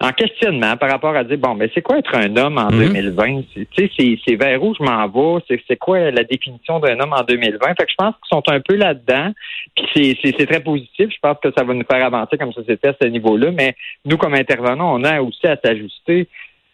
en 0.00 0.12
questionnement 0.12 0.76
par 0.76 0.90
rapport 0.90 1.14
à 1.14 1.24
dire 1.24 1.38
bon 1.38 1.54
mais 1.54 1.70
c'est 1.74 1.82
quoi 1.82 1.98
être 1.98 2.14
un 2.14 2.36
homme 2.36 2.58
en 2.58 2.68
2020 2.68 3.28
mhm. 3.28 3.44
tu 3.54 3.88
sais 3.96 4.18
c'est 4.26 4.36
vers 4.36 4.62
où 4.62 4.74
je 4.74 4.82
m'en 4.82 5.06
vais? 5.08 5.60
C'est 5.68 5.76
quoi 5.76 6.10
la 6.10 6.24
définition 6.24 6.80
d'un 6.80 6.98
homme 7.00 7.12
en 7.12 7.22
2020 7.22 7.58
fait 7.58 7.84
que 7.84 7.90
je 7.90 7.94
pense 7.96 8.14
qu'ils 8.14 8.36
sont 8.36 8.42
un 8.48 8.60
peu 8.60 8.76
là-dedans. 8.76 9.32
Puis 9.76 10.18
c'est 10.22 10.36
c'est 10.38 10.46
très 10.46 10.60
positif. 10.60 11.08
Je 11.10 11.18
pense 11.20 11.36
que 11.42 11.50
ça 11.56 11.64
va 11.64 11.74
nous 11.74 11.84
faire 11.90 12.04
avancer 12.04 12.36
comme 12.38 12.52
société 12.52 12.88
à 12.88 12.94
ce 13.00 13.06
niveau-là. 13.06 13.50
Mais 13.52 13.74
nous 14.04 14.16
comme 14.16 14.34
intervenants 14.34 14.94
on 14.94 15.04
a 15.04 15.20
aussi 15.20 15.46
à 15.46 15.56
s'ajuster 15.62 16.28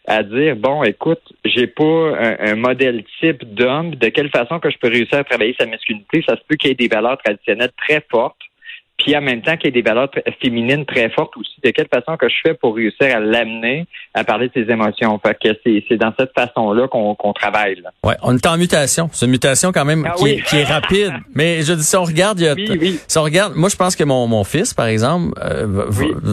à 0.07 0.23
dire 0.23 0.55
bon 0.55 0.83
écoute 0.83 1.21
j'ai 1.45 1.67
pas 1.67 1.83
un, 1.83 2.51
un, 2.51 2.55
modèle 2.55 3.03
type 3.19 3.43
d'homme. 3.53 3.95
De 3.95 4.09
quelle 4.09 4.29
façon 4.29 4.59
que 4.59 4.69
je 4.69 4.77
peux 4.77 4.89
réussir 4.89 5.19
à 5.19 5.23
travailler 5.23 5.55
sa 5.59 5.67
masculinité? 5.67 6.23
Ça 6.27 6.35
se 6.35 6.41
peut 6.47 6.55
qu'il 6.55 6.69
y 6.69 6.71
ait 6.71 6.75
des 6.75 6.87
valeurs 6.87 7.17
traditionnelles 7.17 7.71
très 7.77 8.03
fortes 8.09 8.48
puis 8.99 9.15
en 9.15 9.21
même 9.21 9.41
temps 9.41 9.55
qu'il 9.55 9.65
y 9.65 9.67
ait 9.69 9.81
des 9.81 9.87
valeurs 9.87 10.09
féminines 10.41 10.85
très 10.85 11.09
fortes 11.09 11.35
aussi. 11.37 11.53
De 11.63 11.71
quelle 11.71 11.87
façon 11.87 12.17
que 12.17 12.27
je 12.27 12.35
fais 12.43 12.53
pour 12.53 12.75
réussir 12.75 13.15
à 13.15 13.19
l'amener 13.19 13.87
à 14.13 14.23
parler 14.23 14.49
de 14.49 14.53
ses 14.65 14.71
émotions? 14.71 15.19
Fait 15.25 15.37
que 15.41 15.57
c'est, 15.63 15.97
dans 15.97 16.13
cette 16.19 16.33
façon-là 16.33 16.87
qu'on, 16.87 17.15
travaille. 17.33 17.75
Là. 17.81 17.91
Ouais, 18.03 18.15
on 18.21 18.35
est 18.35 18.45
en 18.45 18.57
mutation. 18.57 19.09
C'est 19.13 19.25
une 19.25 19.31
mutation 19.31 19.71
quand 19.71 19.85
même 19.85 20.05
ah 20.05 20.15
qui, 20.17 20.57
est, 20.57 20.63
rapide. 20.63 21.13
Mais 21.33 21.61
je 21.61 21.73
dis, 21.73 21.83
si 21.83 21.95
on 21.95 22.03
regarde, 22.03 22.39
il 22.39 22.45
y 22.45 22.47
a, 22.49 22.55
si 23.07 23.17
on 23.17 23.23
regarde, 23.23 23.55
moi 23.55 23.69
je 23.69 23.77
pense 23.77 23.95
que 23.95 24.03
mon, 24.03 24.27
mon 24.27 24.43
fils, 24.43 24.73
par 24.73 24.87
exemple, 24.87 25.33
euh, 25.41 25.85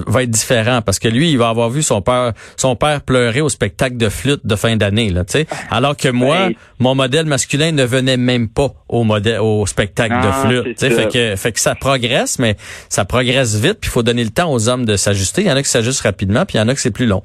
va, 0.07 0.23
être 0.25 0.31
différent 0.31 0.83
parce 0.83 0.99
que 0.99 1.09
lui, 1.09 1.31
il 1.31 1.39
va 1.39 1.49
avoir 1.49 1.71
vu 1.71 1.83
son 1.83 2.03
père, 2.03 2.33
son 2.57 2.75
père 2.75 3.03
pleurer 3.03 3.41
au 3.41 3.49
spectacle 3.49 3.97
de 3.97 4.09
flûte 4.09 4.41
de 4.45 4.57
fin 4.57 4.77
d'année, 4.77 5.11
là, 5.11 5.25
tu 5.25 5.33
sais. 5.33 5.47
Alors 5.71 5.97
que 5.97 6.09
moi, 6.09 6.49
mon 6.81 6.95
modèle 6.95 7.27
masculin 7.27 7.71
ne 7.71 7.85
venait 7.85 8.17
même 8.17 8.49
pas 8.49 8.71
au 8.89 9.05
modèle, 9.05 9.39
au 9.41 9.67
spectacle 9.67 10.15
de 10.15 10.29
ah, 10.29 10.45
flûte. 10.45 10.81
Fait 10.81 11.09
que, 11.09 11.37
fait 11.37 11.53
que 11.53 11.61
ça 11.61 11.75
progresse, 11.75 12.39
mais 12.39 12.56
ça 12.89 13.05
progresse 13.05 13.55
vite, 13.55 13.79
puis 13.81 13.89
il 13.89 13.93
faut 13.93 14.03
donner 14.03 14.25
le 14.25 14.31
temps 14.31 14.53
aux 14.53 14.69
hommes 14.69 14.85
de 14.85 14.97
s'ajuster. 14.97 15.43
Il 15.43 15.49
y 15.49 15.53
en 15.53 15.57
a 15.57 15.63
qui 15.63 15.71
s'ajustent 15.71 16.03
rapidement, 16.03 16.45
puis 16.47 16.59
il 16.59 16.61
y 16.61 16.65
en 16.65 16.69
a 16.69 16.75
qui 16.75 16.81
c'est 16.81 16.91
plus 16.91 17.07
long. 17.07 17.23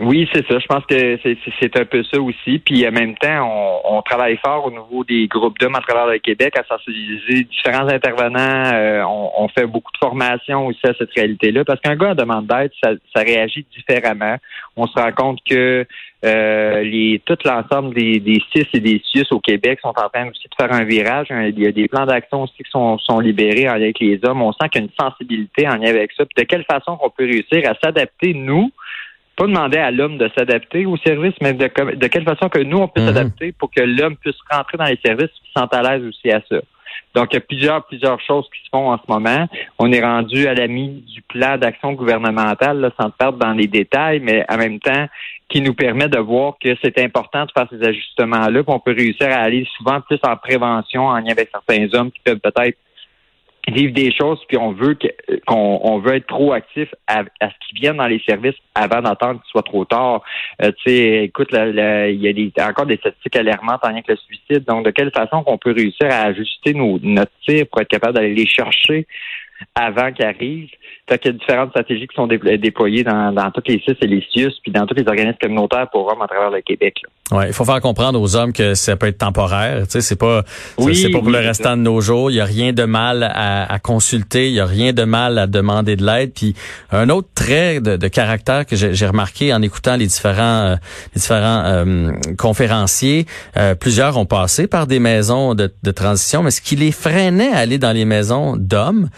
Oui, 0.00 0.26
c'est 0.32 0.46
ça. 0.46 0.58
Je 0.58 0.66
pense 0.66 0.84
que 0.86 1.18
c'est 1.60 1.76
un 1.76 1.84
peu 1.84 2.02
ça 2.04 2.18
aussi. 2.18 2.58
Puis 2.58 2.88
en 2.88 2.90
même 2.90 3.14
temps, 3.16 3.80
on, 3.84 4.00
travaille 4.00 4.38
fort 4.38 4.66
au 4.66 4.70
niveau 4.70 5.04
des 5.04 5.26
groupes 5.28 5.58
d'hommes 5.58 5.76
à 5.76 5.80
travers 5.80 6.06
le 6.06 6.18
Québec 6.18 6.54
à 6.58 6.64
sensibiliser 6.64 7.44
différents 7.44 7.86
intervenants. 7.86 8.72
Euh, 8.72 9.04
on, 9.04 9.46
fait 9.48 9.66
beaucoup 9.66 9.92
de 9.92 9.98
formation 9.98 10.66
aussi 10.66 10.80
à 10.84 10.94
cette 10.98 11.12
réalité-là 11.14 11.64
parce 11.64 11.80
qu'un 11.80 11.96
gars 11.96 12.12
en 12.12 12.14
demande 12.14 12.46
d'aide, 12.46 12.72
ça, 12.82 12.92
réagit 13.14 13.66
différemment. 13.76 14.36
On 14.74 14.86
se 14.86 14.98
rend 14.98 15.12
compte 15.12 15.38
que 15.48 15.86
euh, 16.24 16.82
les, 16.82 17.20
tout 17.26 17.36
l'ensemble 17.44 17.94
des, 17.94 18.20
des 18.20 18.42
CIS 18.52 18.68
et 18.72 18.80
des 18.80 19.02
CIUS 19.04 19.26
au 19.32 19.40
Québec 19.40 19.80
sont 19.82 19.88
en 19.88 20.08
train 20.08 20.28
aussi 20.28 20.48
de 20.48 20.54
faire 20.58 20.72
un 20.72 20.84
virage. 20.84 21.26
Il 21.30 21.60
y 21.60 21.66
a 21.66 21.72
des 21.72 21.88
plans 21.88 22.06
d'action 22.06 22.42
aussi 22.44 22.56
qui 22.56 22.70
sont, 22.70 22.96
sont 22.98 23.20
libérés 23.20 23.68
en 23.68 23.74
lien 23.74 23.82
avec 23.82 24.00
les 24.00 24.18
hommes. 24.24 24.40
On 24.40 24.52
sent 24.52 24.68
qu'il 24.70 24.80
y 24.80 24.84
a 24.84 24.88
une 24.88 25.08
sensibilité 25.08 25.68
en 25.68 25.76
lien 25.76 25.90
avec 25.90 26.12
ça. 26.12 26.24
Puis 26.24 26.42
de 26.42 26.48
quelle 26.48 26.64
façon 26.64 26.98
on 27.02 27.10
peut 27.10 27.24
réussir 27.24 27.70
à 27.70 27.74
s'adapter, 27.82 28.32
nous, 28.32 28.70
pas 29.40 29.46
demander 29.46 29.78
à 29.78 29.90
l'homme 29.90 30.18
de 30.18 30.30
s'adapter 30.36 30.84
au 30.84 30.98
service, 30.98 31.34
mais 31.40 31.54
de, 31.54 31.64
de 31.94 32.06
quelle 32.08 32.24
façon 32.24 32.50
que 32.50 32.58
nous, 32.58 32.76
on 32.76 32.88
peut 32.88 33.00
mhm. 33.00 33.06
s'adapter 33.06 33.52
pour 33.52 33.70
que 33.70 33.80
l'homme 33.80 34.16
puisse 34.16 34.36
rentrer 34.50 34.76
dans 34.76 34.84
les 34.84 34.98
services 35.02 35.30
et 35.30 35.46
se 35.46 35.60
sente 35.60 35.74
à 35.74 35.82
l'aise 35.82 36.06
aussi 36.06 36.30
à 36.30 36.42
ça. 36.48 36.60
Donc, 37.14 37.28
il 37.32 37.34
y 37.34 37.38
a 37.38 37.40
plusieurs, 37.40 37.84
plusieurs 37.86 38.20
choses 38.20 38.46
qui 38.54 38.62
se 38.64 38.68
font 38.70 38.90
en 38.90 38.98
ce 38.98 39.02
moment. 39.08 39.48
On 39.78 39.90
est 39.92 40.02
rendu 40.02 40.46
à 40.46 40.54
la 40.54 40.68
mise 40.68 41.04
du 41.06 41.22
plan 41.22 41.56
d'action 41.56 41.92
gouvernementale, 41.92 42.80
là, 42.80 42.90
sans 43.00 43.10
perdre 43.10 43.38
dans 43.38 43.52
les 43.52 43.66
détails, 43.66 44.20
mais 44.20 44.44
en 44.48 44.58
même 44.58 44.78
temps, 44.78 45.06
qui 45.48 45.60
nous 45.60 45.74
permet 45.74 46.08
de 46.08 46.18
voir 46.18 46.54
que 46.62 46.76
c'est 46.82 46.98
important 46.98 47.46
de 47.46 47.50
faire 47.52 47.66
ces 47.70 47.82
ajustements-là, 47.82 48.62
qu'on 48.62 48.78
peut 48.78 48.94
réussir 48.96 49.28
à 49.28 49.40
aller 49.40 49.66
souvent 49.76 50.00
plus 50.02 50.20
en 50.22 50.36
prévention 50.36 51.06
en 51.06 51.16
lien 51.16 51.32
avec 51.32 51.50
certains 51.50 51.88
hommes 51.98 52.12
qui 52.12 52.20
peuvent 52.24 52.38
peut-être 52.38 52.76
vivre 53.68 53.92
des 53.92 54.12
choses, 54.12 54.38
puis 54.48 54.56
on 54.56 54.72
veut 54.72 54.96
qu'on 55.46 55.80
on 55.82 55.98
veut 55.98 56.16
être 56.16 56.26
proactif 56.26 56.88
à, 57.06 57.20
à 57.40 57.50
ce 57.50 57.54
qu'ils 57.68 57.80
viennent 57.80 57.98
dans 57.98 58.06
les 58.06 58.22
services 58.26 58.56
avant 58.74 59.02
d'attendre 59.02 59.40
qu'il 59.40 59.50
soit 59.50 59.62
trop 59.62 59.84
tard. 59.84 60.22
Euh, 60.62 60.72
tu 60.84 60.90
sais, 60.90 61.24
écoute, 61.24 61.48
il 61.52 62.20
y 62.20 62.28
a 62.28 62.32
des, 62.32 62.52
encore 62.60 62.86
des 62.86 62.96
statistiques 62.96 63.36
alarmantes 63.36 63.80
en 63.84 63.88
lien 63.88 63.94
avec 63.94 64.08
le 64.08 64.16
suicide. 64.16 64.64
Donc, 64.64 64.84
de 64.84 64.90
quelle 64.90 65.10
façon 65.10 65.42
qu'on 65.42 65.58
peut 65.58 65.72
réussir 65.72 66.08
à 66.10 66.26
ajuster 66.26 66.74
nos, 66.74 66.98
notre 67.02 67.32
tir 67.46 67.66
pour 67.70 67.80
être 67.80 67.88
capable 67.88 68.14
d'aller 68.14 68.34
les 68.34 68.46
chercher 68.46 69.06
avant 69.74 70.12
qu'ils 70.12 70.24
arrivent? 70.24 70.70
Fait 71.08 71.18
qu'il 71.18 71.32
y 71.32 71.34
a 71.34 71.38
différentes 71.38 71.70
stratégies 71.70 72.06
qui 72.06 72.14
sont 72.14 72.28
déployées 72.28 73.04
dans, 73.04 73.32
dans 73.32 73.50
toutes 73.50 73.68
les 73.68 73.80
CIS 73.80 73.96
et 74.00 74.06
les 74.06 74.24
CIUS, 74.32 74.52
puis 74.62 74.72
dans 74.72 74.86
tous 74.86 74.94
les 74.94 75.06
organismes 75.06 75.38
communautaires 75.40 75.88
pour 75.90 76.10
hommes 76.10 76.22
à 76.22 76.28
travers 76.28 76.50
le 76.50 76.60
Québec. 76.60 77.02
Ouais, 77.30 77.48
il 77.48 77.52
faut 77.52 77.64
faire 77.64 77.80
comprendre 77.80 78.20
aux 78.20 78.34
hommes 78.34 78.52
que 78.52 78.74
ça 78.74 78.96
peut 78.96 79.06
être 79.06 79.18
temporaire. 79.18 79.82
Tu 79.84 79.92
sais, 79.92 80.00
c'est 80.00 80.16
pas, 80.16 80.42
c'est 80.92 81.10
pas 81.10 81.20
pour 81.20 81.30
le 81.30 81.38
restant 81.38 81.76
de 81.76 81.82
nos 81.82 82.00
jours. 82.00 82.30
Il 82.30 82.34
y 82.34 82.40
a 82.40 82.44
rien 82.44 82.72
de 82.72 82.84
mal 82.84 83.22
à, 83.22 83.78
consulter. 83.78 84.48
Il 84.48 84.54
y 84.54 84.60
a 84.60 84.66
rien 84.66 84.92
de 84.92 85.04
mal 85.04 85.38
à 85.38 85.46
demander 85.46 85.96
de 85.96 86.04
l'aide. 86.04 86.32
Puis 86.34 86.54
un 86.90 87.08
autre 87.08 87.28
trait 87.34 87.80
de, 87.80 88.08
caractère 88.08 88.66
que 88.66 88.74
j'ai 88.74 89.06
remarqué 89.06 89.54
en 89.54 89.62
écoutant 89.62 89.96
les 89.96 90.06
différents, 90.06 90.42
euh, 90.42 90.76
les 91.14 91.20
différents 91.20 91.62
euh, 91.64 92.10
conférenciers, 92.36 93.26
euh, 93.56 93.74
plusieurs 93.76 94.16
ont 94.16 94.26
passé 94.26 94.66
par 94.66 94.88
des 94.88 94.98
maisons 94.98 95.54
de, 95.54 95.72
de 95.82 95.90
transition, 95.92 96.42
mais 96.42 96.50
ce 96.50 96.60
qui 96.60 96.74
les 96.74 96.90
freinait 96.90 97.52
à 97.52 97.58
aller 97.58 97.78
dans 97.78 97.92
les 97.92 98.04
maisons 98.04 98.56
d'hommes, 98.56 99.08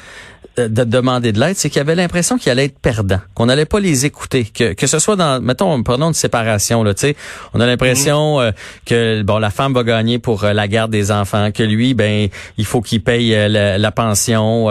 de 0.56 0.84
demander 0.84 1.32
de 1.32 1.40
l'aide, 1.40 1.56
c'est 1.56 1.70
qu'il 1.70 1.78
y 1.78 1.80
avait 1.80 1.94
l'impression 1.94 2.36
qu'il 2.36 2.50
allait 2.52 2.66
être 2.66 2.78
perdant, 2.78 3.20
qu'on 3.34 3.46
n'allait 3.46 3.64
pas 3.64 3.80
les 3.80 4.04
écouter, 4.04 4.44
que 4.44 4.74
que 4.74 4.86
ce 4.86 4.98
soit 4.98 5.16
dans, 5.16 5.40
mettons, 5.40 5.82
prenons 5.82 6.08
une 6.08 6.14
séparation 6.14 6.82
là, 6.82 6.94
tu 6.94 7.00
sais, 7.00 7.16
on 7.54 7.60
a 7.60 7.66
l'impression 7.66 8.38
mhm. 8.38 8.46
euh, 8.46 8.52
que 8.84 9.22
bon 9.22 9.38
la 9.38 9.50
femme 9.50 9.72
va 9.72 9.82
gagner 9.82 10.18
pour 10.18 10.44
euh, 10.44 10.52
la 10.52 10.68
garde 10.68 10.90
des 10.90 11.10
enfants, 11.10 11.50
que 11.52 11.62
lui, 11.62 11.94
ben 11.94 12.28
il 12.58 12.64
faut 12.64 12.82
qu'il 12.82 13.02
paye 13.02 13.34
euh, 13.34 13.78
la, 13.78 13.92
pension. 13.92 14.68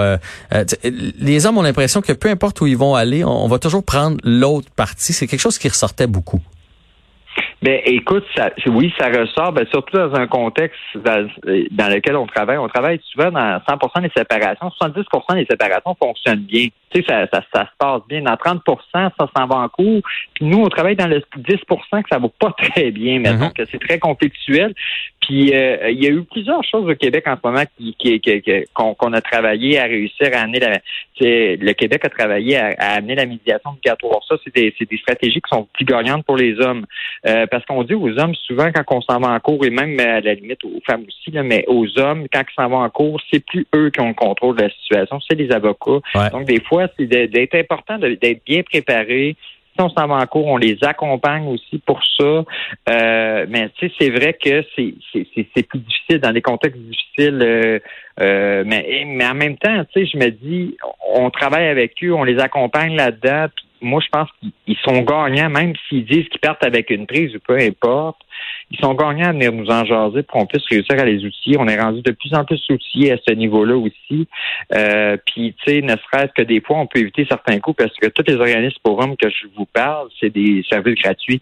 les 1.19 1.45
hommes 1.45 1.57
ont 1.57 1.61
l'impression 1.61 2.01
que 2.01 2.13
peu 2.13 2.29
importe 2.29 2.61
où 2.61 2.67
ils 2.67 2.77
vont 2.77 2.95
aller, 2.95 3.23
on 3.23 3.47
va 3.47 3.59
toujours 3.59 3.83
prendre 3.83 4.17
l'autre 4.23 4.69
partie. 4.75 5.13
C'est 5.13 5.27
quelque 5.27 5.39
chose 5.39 5.57
qui 5.57 5.67
ressortait 5.67 6.07
beaucoup. 6.07 6.41
Ben, 7.61 7.79
écoute, 7.85 8.25
ça, 8.35 8.49
oui, 8.65 8.91
ça 8.97 9.09
ressort, 9.09 9.51
ben, 9.51 9.67
surtout 9.69 9.95
dans 9.95 10.15
un 10.15 10.25
contexte 10.25 10.79
dans, 10.95 11.29
lequel 11.93 12.15
on 12.15 12.25
travaille. 12.25 12.57
On 12.57 12.67
travaille 12.67 12.99
souvent 13.11 13.29
dans 13.29 13.59
100% 13.59 14.01
des 14.01 14.11
séparations. 14.15 14.71
70% 14.81 15.35
des 15.35 15.45
séparations 15.47 15.95
fonctionnent 16.01 16.39
bien. 16.39 16.69
Tu 16.89 17.01
sais, 17.01 17.05
ça, 17.07 17.27
ça, 17.31 17.43
ça, 17.53 17.65
se 17.65 17.77
passe 17.77 18.01
bien. 18.09 18.23
Dans 18.23 18.33
30% 18.33 18.63
ça 18.93 19.11
s'en 19.17 19.45
va 19.45 19.57
en 19.57 19.69
cours. 19.69 20.01
Puis 20.33 20.45
nous, 20.45 20.57
on 20.57 20.69
travaille 20.69 20.95
dans 20.95 21.07
le 21.07 21.21
10% 21.37 21.57
que 22.01 22.09
ça 22.11 22.17
va 22.17 22.27
pas 22.39 22.51
très 22.57 22.89
bien, 22.89 23.19
mais 23.19 23.33
donc 23.33 23.55
mm-hmm. 23.55 23.67
c'est 23.71 23.79
très 23.79 23.99
conflictuel. 23.99 24.73
Puis 25.21 25.53
euh, 25.53 25.91
il 25.91 26.03
y 26.03 26.07
a 26.07 26.09
eu 26.09 26.23
plusieurs 26.23 26.63
choses 26.63 26.89
au 26.89 26.95
Québec 26.95 27.25
en 27.27 27.35
ce 27.35 27.47
moment 27.47 27.63
qui, 27.77 28.21
qu'on, 28.73 29.13
a 29.13 29.21
travaillé 29.21 29.79
à 29.79 29.83
réussir 29.83 30.29
à 30.33 30.41
amener 30.41 30.59
la. 30.59 30.79
Le 31.23 31.73
Québec 31.73 32.03
a 32.03 32.09
travaillé 32.09 32.57
à, 32.57 32.93
amener 32.93 33.13
la 33.13 33.27
médiation 33.27 33.69
obligatoire. 33.69 34.21
Ça, 34.27 34.37
c'est 34.43 34.55
des, 34.55 34.73
c'est 34.79 34.89
des 34.89 34.97
stratégies 34.97 35.39
qui 35.39 35.49
sont 35.55 35.67
plus 35.71 35.85
gagnantes 35.85 36.25
pour 36.25 36.35
les 36.35 36.59
hommes. 36.59 36.87
Euh, 37.27 37.45
parce 37.51 37.65
qu'on 37.65 37.83
dit 37.83 37.93
aux 37.93 38.17
hommes 38.17 38.33
souvent 38.33 38.71
quand 38.71 38.83
on 38.95 39.01
s'en 39.01 39.19
va 39.19 39.33
en 39.33 39.39
cours, 39.39 39.63
et 39.65 39.69
même 39.69 39.99
à 39.99 40.21
la 40.21 40.33
limite 40.33 40.63
aux 40.63 40.79
femmes 40.87 41.03
aussi, 41.07 41.31
là, 41.31 41.43
mais 41.43 41.65
aux 41.67 41.85
hommes, 41.99 42.27
quand 42.33 42.41
ils 42.41 42.55
s'en 42.55 42.69
vont 42.69 42.81
en 42.81 42.89
cours, 42.89 43.21
c'est 43.31 43.45
plus 43.45 43.67
eux 43.75 43.89
qui 43.89 43.99
ont 43.99 44.07
le 44.07 44.13
contrôle 44.13 44.55
de 44.55 44.63
la 44.63 44.69
situation, 44.69 45.19
c'est 45.29 45.35
les 45.35 45.51
avocats. 45.51 45.99
Donc 46.31 46.45
des 46.45 46.61
fois, 46.61 46.87
c'est 46.97 47.05
d'être 47.05 47.55
important 47.55 47.99
d'être 47.99 48.43
bien 48.45 48.63
préparé, 48.63 49.35
si 49.75 49.81
on 49.81 49.89
s'en 49.89 50.07
va 50.07 50.15
en 50.15 50.25
cours, 50.25 50.47
on 50.47 50.57
les 50.57 50.77
accompagne 50.81 51.47
aussi 51.47 51.79
pour 51.85 52.01
ça. 52.17 52.43
Euh, 52.89 53.45
mais 53.49 53.69
tu 53.75 53.87
sais, 53.87 53.93
c'est 53.99 54.09
vrai 54.09 54.33
que 54.33 54.63
c'est, 54.75 54.93
c'est, 55.13 55.63
plus 55.63 55.79
difficile 55.79 56.19
dans 56.19 56.33
des 56.33 56.41
contextes 56.41 56.77
difficiles. 56.79 57.39
Euh, 57.41 57.79
euh, 58.19 58.63
mais, 58.65 59.03
mais 59.07 59.25
en 59.25 59.33
même 59.33 59.57
temps, 59.57 59.83
tu 59.93 60.05
sais, 60.05 60.11
je 60.11 60.17
me 60.17 60.29
dis, 60.29 60.77
on 61.13 61.29
travaille 61.29 61.67
avec 61.67 61.93
eux, 62.03 62.13
on 62.13 62.23
les 62.23 62.39
accompagne 62.39 62.95
là-dedans 62.95 63.47
moi, 63.81 64.01
je 64.03 64.09
pense 64.09 64.29
qu'ils 64.41 64.77
sont 64.77 65.01
gagnants, 65.01 65.49
même 65.49 65.73
s'ils 65.87 66.05
disent 66.05 66.27
qu'ils 66.29 66.39
partent 66.39 66.63
avec 66.65 66.89
une 66.89 67.07
prise 67.07 67.35
ou 67.35 67.39
peu 67.39 67.57
importe. 67.57 68.17
Ils 68.69 68.79
sont 68.79 68.93
gagnants 68.93 69.29
à 69.29 69.31
venir 69.31 69.51
nous 69.51 69.69
en 69.69 69.83
jaser 69.85 70.23
pour 70.23 70.39
qu'on 70.39 70.45
puisse 70.45 70.65
réussir 70.69 70.99
à 70.99 71.05
les 71.05 71.25
outiller. 71.25 71.57
On 71.59 71.67
est 71.67 71.79
rendu 71.79 72.01
de 72.01 72.11
plus 72.11 72.33
en 72.33 72.45
plus 72.45 72.61
outillés 72.69 73.11
à 73.11 73.17
ce 73.27 73.33
niveau-là 73.33 73.75
aussi. 73.75 74.27
Euh, 74.73 75.17
puis, 75.25 75.55
tu 75.63 75.71
sais, 75.71 75.81
ne 75.81 75.95
serait-ce 75.95 76.31
que 76.35 76.43
des 76.43 76.61
fois, 76.61 76.77
on 76.77 76.87
peut 76.87 76.99
éviter 76.99 77.25
certains 77.29 77.59
coûts 77.59 77.73
parce 77.73 77.95
que 77.97 78.07
tous 78.07 78.23
les 78.27 78.35
organismes 78.35 78.77
pour 78.83 78.99
hommes 78.99 79.17
que 79.17 79.29
je 79.29 79.47
vous 79.55 79.65
parle, 79.65 80.07
c'est 80.19 80.29
des 80.29 80.63
services 80.69 80.95
gratuits. 80.95 81.41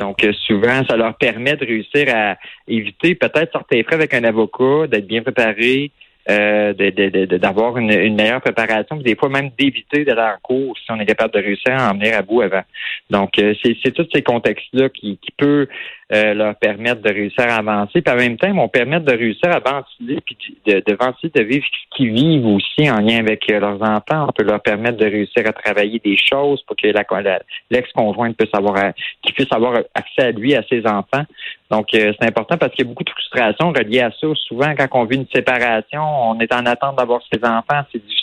Donc, 0.00 0.24
euh, 0.24 0.32
souvent, 0.46 0.82
ça 0.88 0.96
leur 0.96 1.14
permet 1.16 1.56
de 1.56 1.66
réussir 1.66 2.06
à 2.14 2.36
éviter 2.66 3.14
peut-être 3.14 3.52
certains 3.52 3.82
frais 3.82 3.96
avec 3.96 4.14
un 4.14 4.24
avocat, 4.24 4.86
d'être 4.86 5.06
bien 5.06 5.22
préparé, 5.22 5.90
euh, 6.28 6.74
d'avoir 7.38 7.78
une, 7.78 7.90
une, 7.90 8.14
meilleure 8.14 8.40
préparation, 8.40 8.96
des 8.96 9.16
fois 9.16 9.30
même 9.30 9.50
d'éviter 9.58 10.04
d'aller 10.04 10.20
en 10.20 10.36
cours 10.42 10.76
si 10.78 10.90
on 10.90 11.00
est 11.00 11.06
capable 11.06 11.32
de 11.34 11.38
réussir 11.40 11.72
à 11.72 11.90
en 11.90 11.94
venir 11.94 12.16
à 12.16 12.22
bout 12.22 12.42
avant. 12.42 12.62
Donc, 13.08 13.38
euh, 13.38 13.54
c'est 13.62 13.92
tous 13.92 14.06
ces 14.14 14.22
contextes-là 14.22 14.90
qui, 14.90 15.18
qui 15.18 15.32
peut 15.36 15.66
euh, 16.12 16.34
leur 16.34 16.56
permettre 16.56 17.02
de 17.02 17.08
réussir 17.08 17.44
à 17.48 17.56
avancer, 17.56 18.02
puis 18.02 18.12
en 18.12 18.16
même 18.16 18.36
temps, 18.36 18.52
vont 18.52 18.68
permettre 18.68 19.06
de 19.06 19.16
réussir 19.16 19.50
à 19.50 19.60
ventiler, 19.60 20.18
puis 20.24 20.36
de, 20.66 20.82
de 20.84 20.96
ventiler, 21.00 21.32
de 21.34 21.42
vivre 21.42 21.64
ce 21.64 21.96
qu'ils 21.96 22.12
vivent 22.12 22.46
aussi 22.46 22.90
en 22.90 23.00
lien 23.00 23.18
avec 23.18 23.50
euh, 23.50 23.58
leurs 23.58 23.80
enfants. 23.82 24.26
On 24.28 24.32
peut 24.32 24.44
leur 24.44 24.60
permettre 24.60 24.98
de 24.98 25.06
réussir 25.06 25.46
à 25.46 25.52
travailler 25.52 26.00
des 26.04 26.16
choses 26.16 26.62
pour 26.64 26.76
que 26.76 26.86
l'ex-conjointe 27.70 28.36
puisse 28.36 28.54
avoir, 28.54 28.92
qu'il 29.22 29.34
puisse 29.34 29.52
avoir 29.52 29.78
accès 29.94 30.22
à 30.22 30.30
lui, 30.32 30.54
à 30.54 30.62
ses 30.68 30.86
enfants. 30.86 31.24
Donc, 31.70 31.94
euh, 31.94 32.12
c'est 32.18 32.26
important 32.26 32.58
parce 32.58 32.72
qu'il 32.74 32.84
y 32.84 32.88
a 32.88 32.90
beaucoup 32.90 33.04
de 33.04 33.10
frustration 33.10 33.72
reliée 33.72 34.00
à 34.00 34.10
ça. 34.10 34.26
Souvent, 34.34 34.74
quand 34.76 34.88
on 34.92 35.04
vit 35.04 35.16
une 35.16 35.28
séparation, 35.32 36.02
on 36.02 36.40
est 36.40 36.52
en 36.52 36.66
attente 36.66 36.96
d'avoir 36.96 37.20
ses 37.32 37.38
enfants, 37.44 37.82
c'est 37.92 38.04
difficile 38.04 38.20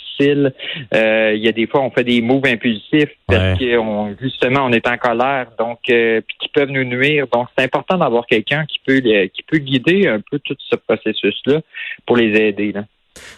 euh, 0.94 1.32
il 1.34 1.44
y 1.44 1.48
a 1.48 1.52
des 1.52 1.66
fois, 1.66 1.80
on 1.80 1.90
fait 1.90 2.04
des 2.04 2.20
moves 2.20 2.44
impulsifs 2.44 3.10
parce 3.26 3.58
qu'on 3.58 4.14
justement, 4.20 4.64
on 4.64 4.72
est 4.72 4.86
en 4.88 4.96
colère, 4.96 5.46
donc 5.58 5.78
euh, 5.90 6.20
puis 6.26 6.36
qui 6.40 6.48
peuvent 6.48 6.70
nous 6.70 6.84
nuire. 6.84 7.26
Donc, 7.32 7.48
c'est 7.56 7.64
important 7.64 7.98
d'avoir 7.98 8.26
quelqu'un 8.26 8.64
qui 8.66 8.80
peut 8.84 9.00
qui 9.00 9.42
peut 9.44 9.58
guider 9.58 10.08
un 10.08 10.20
peu 10.20 10.38
tout 10.40 10.56
ce 10.58 10.76
processus-là 10.76 11.60
pour 12.04 12.16
les 12.16 12.36
aider. 12.36 12.72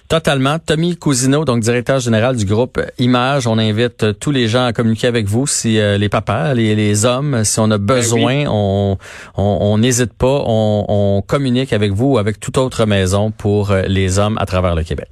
Totalement. 0.08 0.58
Tommy 0.58 0.96
Cousineau, 0.96 1.44
donc 1.44 1.60
directeur 1.60 2.00
général 2.00 2.36
du 2.36 2.44
groupe 2.44 2.80
Image, 2.98 3.46
on 3.46 3.58
invite 3.58 4.18
tous 4.18 4.30
les 4.30 4.48
gens 4.48 4.64
à 4.64 4.72
communiquer 4.72 5.06
avec 5.06 5.26
vous, 5.26 5.46
si 5.46 5.78
euh, 5.78 5.98
les 5.98 6.08
papas, 6.08 6.54
les, 6.54 7.04
hommes, 7.04 7.44
si 7.44 7.60
on 7.60 7.70
a 7.70 7.78
ben 7.78 7.96
besoin, 7.96 8.44
on 8.48 9.78
n'hésite 9.78 10.12
pas, 10.12 10.42
on, 10.46 10.84
on, 10.88 11.22
communique 11.22 11.72
avec 11.72 11.92
vous 11.92 12.14
ou 12.14 12.18
avec 12.18 12.40
toute 12.40 12.58
autre 12.58 12.86
maison 12.86 13.30
pour 13.30 13.72
les 13.86 14.18
hommes 14.18 14.36
à 14.40 14.46
travers 14.46 14.74
le 14.74 14.82
Québec. 14.82 15.08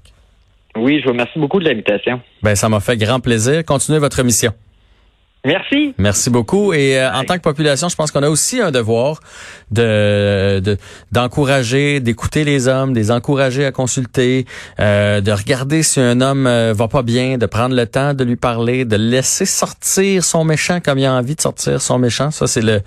Oui, 0.77 1.01
je 1.01 1.05
vous 1.05 1.13
remercie 1.13 1.39
beaucoup 1.39 1.59
de 1.59 1.69
l'invitation. 1.69 2.21
Ben, 2.43 2.55
ça 2.55 2.69
m'a 2.69 2.81
fait 2.81 2.97
grand 2.97 3.21
plaisir. 3.21 3.65
Continuez 3.65 3.99
votre 3.99 4.23
mission. 4.23 4.53
Merci. 5.45 5.95
Merci 5.99 6.31
beaucoup. 6.31 6.73
Et 6.73 6.99
euh, 6.99 7.13
en 7.13 7.23
tant 7.23 7.35
que 7.35 7.43
population, 7.43 7.89
je 7.89 7.95
pense 7.95 8.11
qu'on 8.11 8.25
a 8.25 8.29
aussi 8.29 8.61
un 8.61 8.73
devoir 8.73 9.21
de 9.71 10.77
d'encourager, 11.13 12.01
d'écouter 12.01 12.43
les 12.43 12.67
hommes, 12.67 12.93
de 12.93 12.99
les 12.99 13.13
encourager 13.13 13.65
à 13.65 13.71
consulter, 13.71 14.47
euh, 14.81 15.21
de 15.21 15.31
regarder 15.31 15.85
si 15.85 16.01
un 16.01 16.21
homme 16.21 16.49
euh, 16.49 16.75
va 16.77 16.89
pas 16.89 17.03
bien, 17.03 17.39
de 17.39 17.47
prendre 17.47 17.77
le 17.77 17.87
temps 17.87 18.15
de 18.15 18.25
lui 18.25 18.35
parler, 18.35 18.85
de 18.85 18.97
laisser 18.97 19.47
sortir 19.47 20.25
son 20.25 20.43
méchant 20.43 20.81
comme 20.81 20.99
il 20.99 21.05
a 21.05 21.15
envie 21.15 21.37
de 21.37 21.41
sortir 21.41 21.81
son 21.81 21.99
méchant. 21.99 22.33
Ça 22.33 22.49
c'est 22.49 22.63
le 22.63 22.81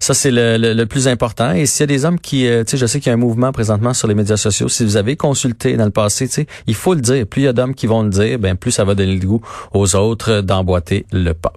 ça 0.00 0.12
c'est 0.12 0.32
le, 0.32 0.56
le, 0.56 0.86
plus 0.86 1.06
important. 1.06 1.52
Et 1.52 1.66
s'il 1.66 1.82
y 1.82 1.84
a 1.84 1.86
des 1.86 2.04
hommes 2.04 2.18
qui, 2.18 2.42
tu 2.42 2.64
sais, 2.66 2.76
je 2.76 2.86
sais 2.86 2.98
qu'il 2.98 3.10
y 3.10 3.10
a 3.10 3.14
un 3.14 3.16
mouvement 3.16 3.52
présentement 3.52 3.94
sur 3.94 4.08
les 4.08 4.14
médias 4.14 4.36
sociaux. 4.36 4.68
Si 4.68 4.84
vous 4.84 4.96
avez 4.96 5.14
consulté 5.14 5.76
dans 5.76 5.84
le 5.84 5.90
passé, 5.90 6.26
tu 6.26 6.34
sais, 6.34 6.46
il 6.66 6.74
faut 6.74 6.94
le 6.94 7.00
dire. 7.00 7.26
Plus 7.26 7.42
il 7.42 7.44
y 7.44 7.48
a 7.48 7.52
d'hommes 7.52 7.74
qui 7.74 7.86
vont 7.86 8.02
le 8.02 8.10
dire, 8.10 8.40
ben 8.40 8.56
plus 8.56 8.72
ça 8.72 8.84
va 8.84 8.96
donner 8.96 9.14
le 9.14 9.24
goût 9.24 9.40
aux 9.72 9.94
autres 9.94 10.40
d'emboîter 10.40 11.06
le 11.12 11.32
pas. 11.32 11.52